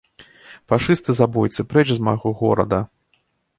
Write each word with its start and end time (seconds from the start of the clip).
Фашысты-забойцы, 0.73 1.67
прэч 1.75 1.85
з 1.93 1.99
майго 2.09 2.35
горада! 2.43 2.83